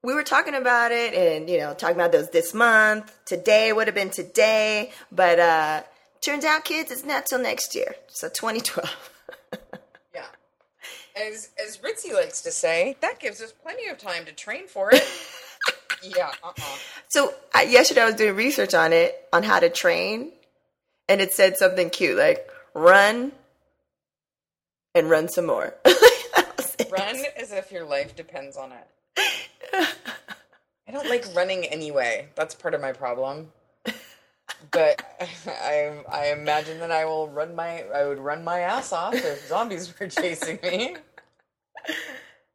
[0.04, 3.12] we were talking about it and, you know, talking about those this month.
[3.24, 4.92] Today would have been today.
[5.10, 5.82] But uh,
[6.20, 7.96] turns out, kids, it's not till next year.
[8.06, 9.10] So 2012.
[10.14, 10.26] Yeah.
[11.16, 14.92] As as Ritzy likes to say, that gives us plenty of time to train for
[14.92, 15.04] it.
[16.02, 16.30] yeah.
[16.42, 16.48] Uh.
[16.48, 16.76] uh
[17.08, 20.32] So I, yesterday I was doing research on it, on how to train,
[21.10, 23.32] and it said something cute like run
[24.94, 25.74] and run some more.
[26.32, 26.90] That was it.
[26.92, 28.86] Run as if your life depends on it.
[30.88, 32.28] I don't like running anyway.
[32.36, 33.48] That's part of my problem.
[34.70, 35.02] But
[35.46, 39.48] I I imagine that I will run my I would run my ass off if
[39.48, 40.96] zombies were chasing me.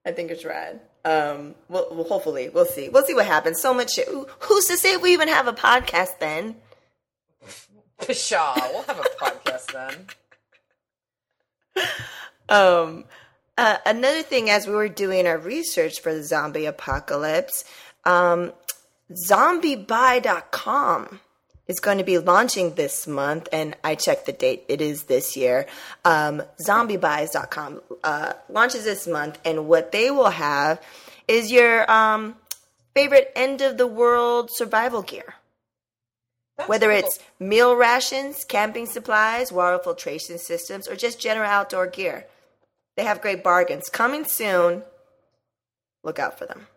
[0.05, 0.79] I think it's rad.
[1.03, 2.87] Um, well, well, hopefully we'll see.
[2.87, 3.59] We'll see what happens.
[3.59, 4.07] So much shit.
[4.07, 6.55] Who's to say we even have a podcast then?
[8.07, 10.07] Pshaw, we'll have a podcast then.
[12.47, 13.05] Um,
[13.57, 17.63] uh, another thing, as we were doing our research for the zombie apocalypse,
[18.03, 18.51] um,
[19.29, 21.19] zombiebuy.com
[21.67, 24.65] is going to be launching this month, and I checked the date.
[24.67, 25.65] It is this year.
[26.03, 30.81] Um, zombiebuys.com uh, launches this month, and what they will have
[31.27, 32.35] is your um,
[32.93, 35.35] favorite end of the world survival gear.
[36.57, 36.99] That's Whether cool.
[36.99, 42.27] it's meal rations, camping supplies, water filtration systems, or just general outdoor gear,
[42.95, 43.89] they have great bargains.
[43.89, 44.83] Coming soon.
[46.03, 46.67] Look out for them.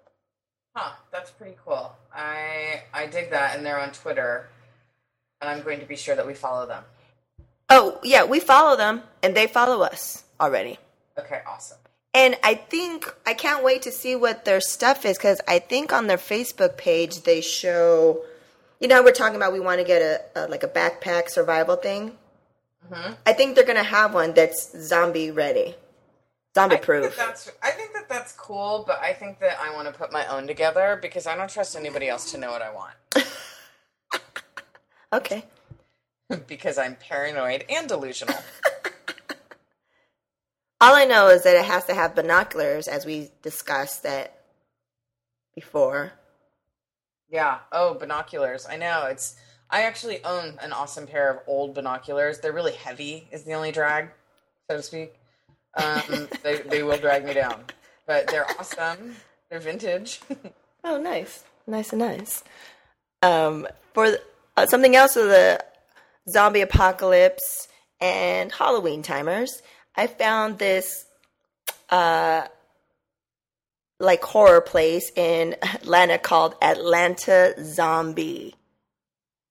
[0.75, 1.93] Huh, that's pretty cool.
[2.15, 4.49] I I dig that and they're on Twitter.
[5.41, 6.83] And I'm going to be sure that we follow them.
[7.71, 10.79] Oh, yeah, we follow them and they follow us already.
[11.19, 11.79] Okay, awesome.
[12.15, 15.93] And I think, I can't wait to see what their stuff is because I think
[15.93, 18.25] on their Facebook page they show,
[18.81, 21.77] you know, we're talking about we want to get a, a like a backpack survival
[21.77, 22.17] thing.
[22.91, 23.13] Mm-hmm.
[23.27, 25.75] I think they're going to have one that's zombie ready,
[26.55, 27.17] zombie I think, that proof.
[27.17, 30.27] that's, I think that that's cool, but I think that I want to put my
[30.27, 32.95] own together because I don't trust anybody else to know what I want.
[35.13, 35.45] Okay.
[36.47, 38.37] because I'm paranoid and delusional.
[40.81, 44.39] All I know is that it has to have binoculars, as we discussed that
[45.55, 46.13] before.
[47.31, 47.59] Yeah.
[47.73, 48.67] Oh, binoculars.
[48.69, 49.07] I know.
[49.07, 49.37] It's.
[49.71, 52.39] I actually own an awesome pair of old binoculars.
[52.39, 54.09] They're really heavy, is the only drag,
[54.71, 55.15] so to speak.
[55.75, 57.65] Um, they, they will drag me down.
[58.07, 59.17] But they're awesome.
[59.51, 60.21] They're vintage.
[60.85, 62.45] Oh, nice, nice and nice.
[63.21, 64.17] Um, for
[64.57, 65.63] uh, something else with the
[66.31, 67.67] zombie apocalypse
[68.01, 69.61] and Halloween timers,
[69.97, 71.07] I found this
[71.91, 72.47] uh,
[74.01, 78.55] like horror place in Atlanta called Atlanta Zombie.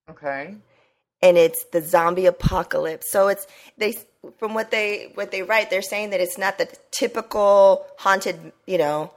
[0.10, 0.56] okay.
[1.22, 3.12] and it's the zombie apocalypse.
[3.12, 3.96] So it's they
[4.38, 8.78] from what they what they write, they're saying that it's not the typical haunted, you
[8.78, 9.12] know,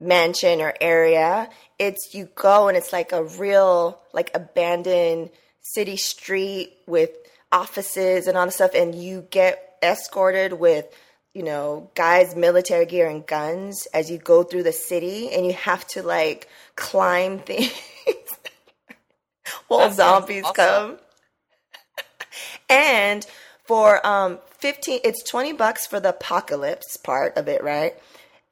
[0.00, 1.48] mansion or area.
[1.78, 7.10] It's you go and it's like a real like abandoned city street with
[7.52, 10.86] offices and all the stuff and you get escorted with
[11.38, 15.52] you know guys military gear and guns as you go through the city and you
[15.52, 17.70] have to like climb things.
[19.68, 20.54] While zombies awesome.
[20.56, 20.98] come.
[22.68, 23.24] And
[23.64, 27.94] for um 15 it's 20 bucks for the apocalypse part of it right?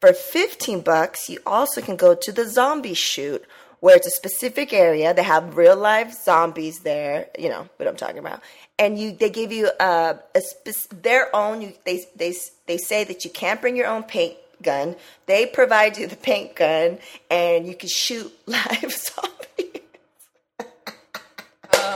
[0.00, 3.44] For 15 bucks you also can go to the zombie shoot
[3.86, 7.94] where it's a specific area they have real life zombies there you know what i'm
[7.94, 8.40] talking about
[8.80, 12.34] and you they give you a spec- their own you, they they
[12.66, 16.56] they say that you can't bring your own paint gun they provide you the paint
[16.56, 16.98] gun
[17.30, 19.82] and you can shoot live zombies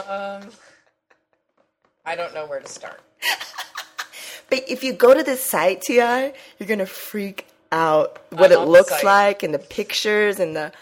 [0.09, 0.43] Um,
[2.05, 3.01] I don't know where to start.
[4.49, 8.65] But if you go to this site, Ti, you're gonna freak out what I'm it
[8.69, 10.73] looks like and the pictures and the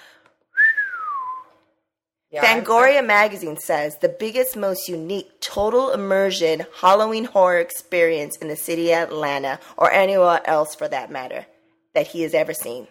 [2.30, 8.56] Yeah, Fangoria magazine says the biggest, most unique, total immersion Halloween horror experience in the
[8.56, 11.46] city of Atlanta or anywhere else for that matter
[11.94, 12.86] that he has ever seen.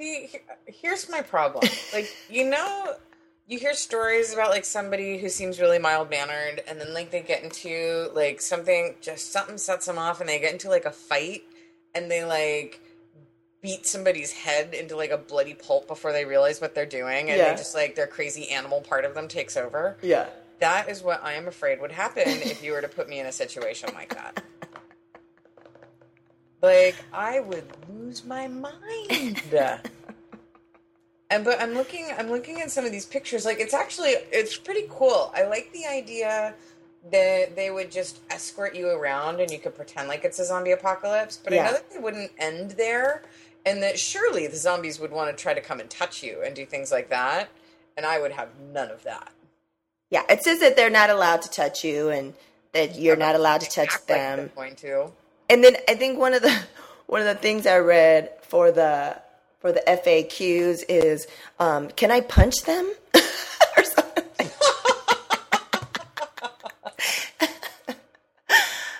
[0.00, 1.68] See, he- here's my problem.
[1.92, 2.94] Like, you know,
[3.48, 7.22] you hear stories about like somebody who seems really mild mannered and then like they
[7.22, 10.90] get into like something just something sets them off and they get into like a
[10.90, 11.42] fight
[11.94, 12.80] and they like
[13.66, 17.36] beat somebody's head into like a bloody pulp before they realize what they're doing and
[17.38, 17.50] Yeah.
[17.50, 19.96] they just like their crazy animal part of them takes over.
[20.02, 20.26] Yeah.
[20.60, 23.26] That is what I am afraid would happen if you were to put me in
[23.26, 24.40] a situation like that.
[26.62, 29.42] Like I would lose my mind.
[31.28, 34.56] And but I'm looking I'm looking at some of these pictures like it's actually it's
[34.56, 35.32] pretty cool.
[35.34, 36.54] I like the idea
[37.10, 40.70] that they would just escort you around and you could pretend like it's a zombie
[40.70, 43.22] apocalypse, but I know that they wouldn't end there
[43.66, 46.56] and that surely the zombies would want to try to come and touch you and
[46.56, 47.50] do things like that
[47.96, 49.32] and I would have none of that.
[50.10, 50.22] Yeah.
[50.28, 52.34] It says that they're not allowed to touch you and
[52.72, 54.50] that you're not allowed to touch like them.
[54.54, 55.10] going to.
[55.48, 56.54] And then I think one of the
[57.06, 59.20] one of the things I read for the
[59.60, 61.26] for the FAQs is,
[61.58, 62.92] um, can I punch them?
[63.76, 64.50] or something.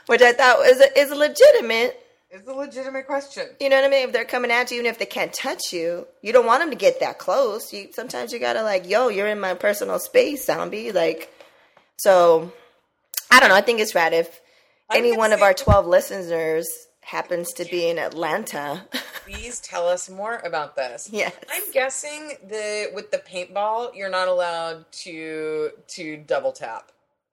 [0.06, 2.02] Which I thought was is legitimate.
[2.36, 3.46] It's a legitimate question.
[3.60, 4.08] You know what I mean?
[4.08, 6.68] If they're coming at you, even if they can't touch you, you don't want them
[6.68, 7.72] to get that close.
[7.72, 10.92] You sometimes you gotta like, yo, you're in my personal space, zombie.
[10.92, 11.32] Like,
[11.96, 12.52] so
[13.30, 13.54] I don't know.
[13.54, 14.42] I think it's rad if
[14.90, 16.68] I'm any one of our twelve listeners
[17.00, 18.86] happens to be in Atlanta.
[19.24, 21.08] Please tell us more about this.
[21.10, 21.34] Yes.
[21.50, 26.92] I'm guessing the with the paintball, you're not allowed to to double tap.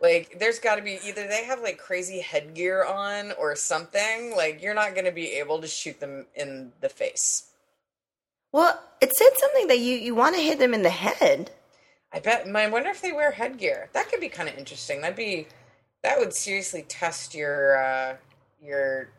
[0.00, 4.34] like there's got to be either they have like crazy headgear on or something.
[4.36, 7.50] Like you're not going to be able to shoot them in the face.
[8.52, 11.50] well, it said something that you you want to hit them in the head.
[12.12, 12.46] I bet.
[12.46, 13.90] I wonder if they wear headgear.
[13.92, 15.02] That could be kind of interesting.
[15.02, 15.46] That'd be
[16.02, 18.16] that would seriously test your uh,
[18.62, 19.10] your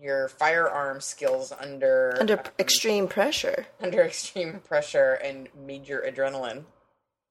[0.00, 3.66] your firearm skills under under um, extreme pressure.
[3.80, 6.64] under extreme pressure and major adrenaline.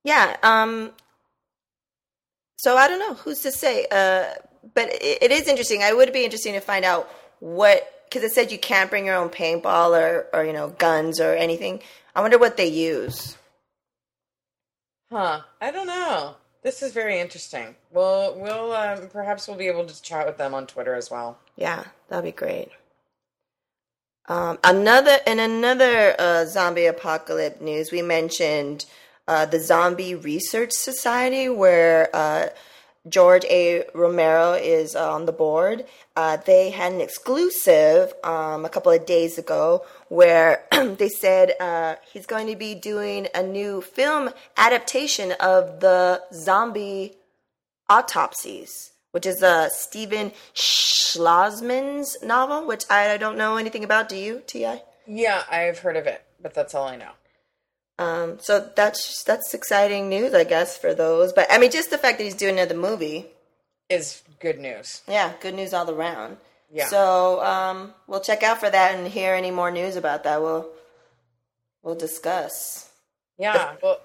[0.04, 0.36] Yeah.
[0.43, 0.91] Um.
[2.58, 3.86] So I don't know who's to say.
[3.91, 4.26] Uh,
[4.74, 5.84] but it, it is interesting.
[5.84, 9.16] I would be interesting to find out what because it said you can't bring your
[9.16, 11.82] own paintball or or you know guns or anything.
[12.16, 13.38] I wonder what they use.
[15.12, 15.41] Huh.
[15.62, 16.36] I don't know.
[16.64, 17.76] This is very interesting.
[17.91, 21.38] Well, we'll um, perhaps we'll be able to chat with them on Twitter as well.
[21.55, 22.72] Yeah, that'd be great.
[24.28, 28.86] Um, another in another uh, zombie apocalypse news, we mentioned
[29.28, 32.47] uh, the Zombie Research Society, where uh,
[33.09, 33.86] George A.
[33.93, 35.86] Romero is uh, on the board.
[36.15, 41.95] Uh, they had an exclusive um, a couple of days ago where they said uh,
[42.11, 47.13] he's going to be doing a new film adaptation of the zombie
[47.89, 54.09] autopsies, which is uh, Steven Schlozman's novel, which I don't know anything about.
[54.09, 54.82] Do you, Ti?
[55.05, 57.11] Yeah, I've heard of it, but that's all I know.
[58.00, 61.34] Um, so that's that's exciting news, I guess, for those.
[61.34, 63.26] But I mean, just the fact that he's doing another movie,
[63.89, 65.02] Is good news.
[65.08, 66.38] yeah, good news all around.
[66.72, 66.88] Yeah.
[66.88, 70.41] So um, we'll check out for that and hear any more news about that.
[70.41, 70.70] We'll
[71.82, 72.89] we'll discuss.
[73.39, 73.76] Yeah.
[73.82, 74.02] Well,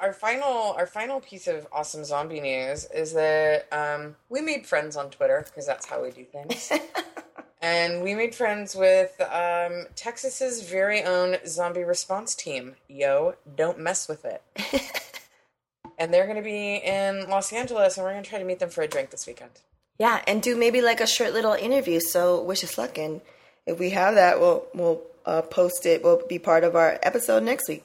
[0.00, 4.96] our final our final piece of awesome zombie news is that um, we made friends
[4.96, 6.70] on Twitter because that's how we do things.
[7.64, 12.74] and we made friends with um, Texas's very own zombie response team.
[12.88, 14.42] Yo, don't mess with it.
[15.98, 18.58] and they're going to be in Los Angeles, and we're going to try to meet
[18.58, 19.52] them for a drink this weekend.
[19.98, 22.00] Yeah, and do maybe like a short little interview.
[22.00, 23.22] So wish us luck, and
[23.64, 26.04] if we have that, we'll we'll uh, post it.
[26.04, 27.82] We'll be part of our episode next week.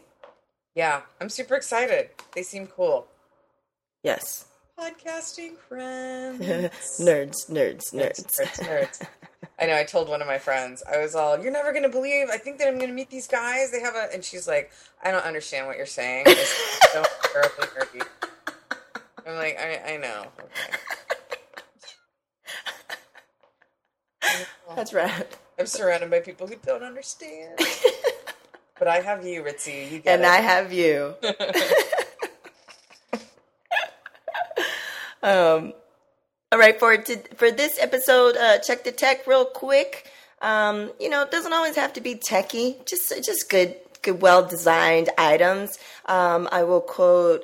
[0.76, 2.10] Yeah, I'm super excited.
[2.36, 3.08] They seem cool.
[4.04, 4.46] Yes,
[4.80, 6.40] Podcasting friends.
[7.02, 8.24] nerds, nerds, nerds.
[8.24, 9.08] Nerds, nerds.
[9.60, 9.76] I know.
[9.76, 10.82] I told one of my friends.
[10.90, 12.28] I was all, "You're never gonna believe.
[12.32, 13.72] I think that I'm gonna meet these guys.
[13.72, 14.72] They have a," and she's like,
[15.04, 16.24] "I don't understand what you're saying.
[16.28, 17.04] It's so
[17.34, 18.08] terribly nerdy."
[19.28, 20.26] I'm like, "I, I know."
[24.24, 24.46] Okay.
[24.76, 25.38] That's right.
[25.60, 27.60] I'm surrounded by people who don't understand.
[28.80, 29.92] but I have you, Ritzy.
[29.92, 30.28] You get And it.
[30.28, 31.16] I have you.
[35.22, 35.74] Um,
[36.52, 40.10] all right, for to, for this episode, uh, check the tech real quick.
[40.42, 42.86] Um, you know, it doesn't always have to be techie.
[42.86, 45.78] Just just good, good, well designed items.
[46.06, 47.44] Um, I will quote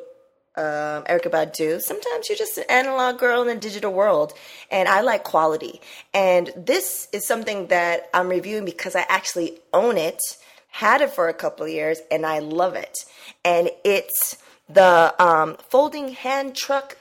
[0.58, 1.82] um, Erykah Badu.
[1.82, 4.34] Sometimes you're just an analog girl in a digital world,
[4.72, 5.82] and I like quality.
[6.14, 10.20] And this is something that I'm reviewing because I actually own it,
[10.70, 12.98] had it for a couple of years, and I love it.
[13.44, 14.38] And it's
[14.70, 16.98] the um, folding hand truck,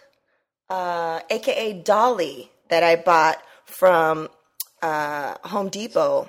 [0.74, 4.28] uh, aka Dolly, that I bought from
[4.82, 6.28] uh, Home Depot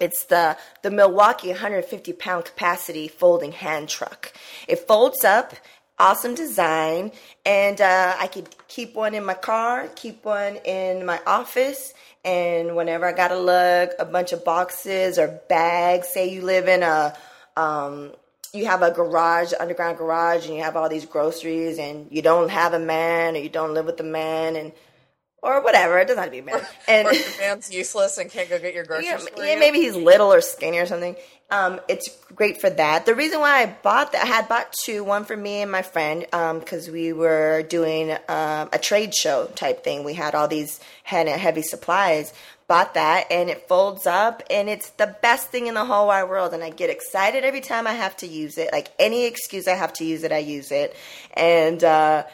[0.00, 4.32] It's the the Milwaukee 150 pound capacity folding hand truck.
[4.66, 5.54] It folds up,
[5.98, 7.12] awesome design,
[7.44, 11.92] and uh, I could keep one in my car, keep one in my office,
[12.24, 16.82] and whenever I gotta lug a bunch of boxes or bags, say you live in
[16.82, 17.14] a
[17.56, 18.12] um,
[18.56, 22.50] you have a garage, underground garage, and you have all these groceries, and you don't
[22.50, 24.72] have a man, or you don't live with a man, and
[25.42, 25.98] or whatever.
[25.98, 26.60] It doesn't have to be a man.
[26.88, 29.08] And or your man's useless and can't go get your groceries.
[29.08, 29.60] yeah, for yeah, you.
[29.60, 31.16] maybe he's little or skinny or something.
[31.50, 33.06] Um, it's great for that.
[33.06, 35.82] The reason why I bought that, I had bought two, one for me and my
[35.82, 40.02] friend, because we were doing um, a trade show type thing.
[40.02, 42.32] We had all these heavy supplies.
[42.68, 46.28] Bought that, and it folds up, and it's the best thing in the whole wide
[46.28, 46.52] world.
[46.52, 48.70] And I get excited every time I have to use it.
[48.72, 50.96] Like any excuse I have to use it, I use it.
[51.34, 52.24] And uh,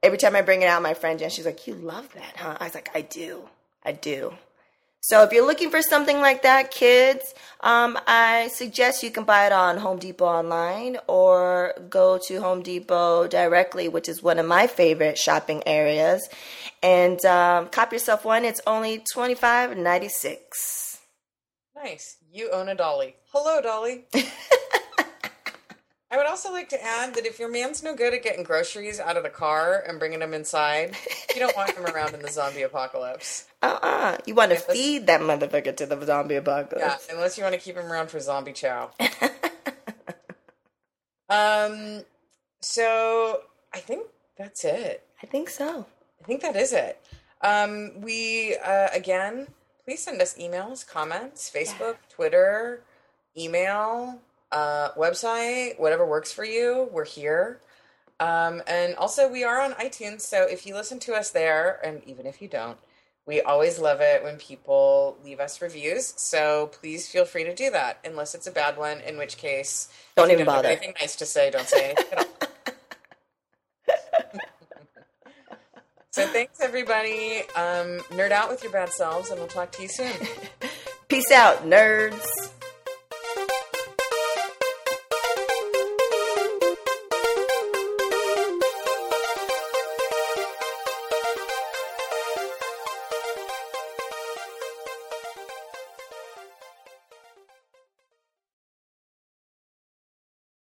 [0.00, 2.56] every time I bring it out, my friend Jen, she's like, "You love that, huh?"
[2.60, 3.48] I was like, "I do,
[3.84, 4.32] I do."
[5.02, 9.46] So if you're looking for something like that, kids, um, I suggest you can buy
[9.46, 14.46] it on Home Depot online or go to Home Depot directly, which is one of
[14.46, 16.28] my favorite shopping areas,
[16.82, 18.44] and um, cop yourself one.
[18.44, 21.00] It's only twenty five ninety six.
[21.74, 22.18] Nice.
[22.30, 23.16] You own a dolly.
[23.32, 24.04] Hello, Dolly.
[26.12, 28.98] I would also like to add that if your man's no good at getting groceries
[28.98, 30.96] out of the car and bringing them inside,
[31.32, 33.46] you don't want him around in the zombie apocalypse.
[33.62, 37.06] Uh uh You want to let's- feed that motherfucker to the zombie apocalypse.
[37.08, 38.90] Yeah, unless you want to keep him around for zombie chow.
[41.28, 42.02] um,
[42.60, 43.42] so
[43.72, 44.06] I think
[44.36, 45.06] that's it.
[45.22, 45.86] I think so.
[46.22, 47.00] I think that is it.
[47.42, 49.46] Um, we uh, again,
[49.84, 52.82] please send us emails, comments, Facebook, Twitter,
[53.38, 54.18] email,
[54.52, 56.88] uh, website, whatever works for you.
[56.92, 57.60] We're here.
[58.18, 62.02] Um, and also, we are on iTunes, so if you listen to us there, and
[62.04, 62.76] even if you don't,
[63.26, 66.12] we always love it when people leave us reviews.
[66.16, 69.88] So please feel free to do that, unless it's a bad one, in which case,
[70.16, 70.68] Don't if you even have bother.
[70.68, 71.50] Anything nice to say?
[71.50, 72.26] Don't say anything at all.
[76.12, 77.42] So thanks everybody.
[77.54, 80.12] Um, nerd out with your bad selves, and we'll talk to you soon.
[81.08, 82.49] Peace out, nerds.